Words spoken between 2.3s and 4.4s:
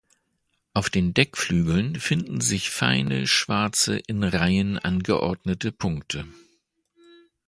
sich feine, schwarze, in